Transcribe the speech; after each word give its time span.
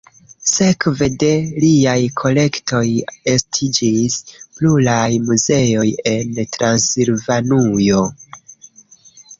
Sekve 0.51 1.09
de 1.23 1.27
liaj 1.63 1.97
kolektoj 2.21 2.81
estiĝis 3.35 4.17
pluraj 4.39 5.07
muzeoj 5.29 5.87
en 6.17 6.43
Transilvanujo. 6.59 8.03